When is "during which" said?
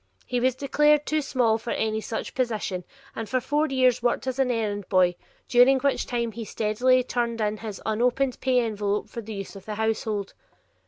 5.47-6.07